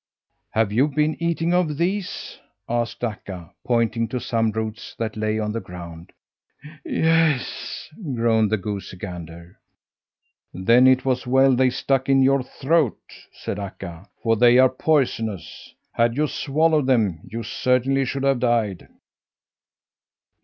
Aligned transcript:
"Have 0.53 0.71
you 0.71 0.87
been 0.87 1.15
eating 1.21 1.53
of 1.53 1.77
these?" 1.77 2.39
asked 2.67 3.03
Akka, 3.03 3.51
pointing 3.63 4.07
to 4.07 4.19
some 4.19 4.49
roots 4.51 4.95
that 4.97 5.15
lay 5.15 5.37
on 5.37 5.51
the 5.51 5.59
ground. 5.59 6.11
"Yes," 6.83 7.87
groaned 8.15 8.51
the 8.51 8.57
goosey 8.57 8.97
gander. 8.97 9.59
"Then 10.55 10.87
it 10.87 11.05
was 11.05 11.27
well 11.27 11.55
they 11.55 11.69
stuck 11.69 12.09
in 12.09 12.23
your 12.23 12.41
throat," 12.41 12.97
said 13.31 13.59
Akka, 13.59 14.07
"for 14.23 14.35
they 14.35 14.57
are 14.57 14.69
poisonous. 14.69 15.71
Had 15.91 16.17
you 16.17 16.25
swallowed 16.25 16.87
them, 16.87 17.19
you 17.23 17.43
certainly 17.43 18.03
should 18.03 18.23
have 18.23 18.39
died." 18.39 18.87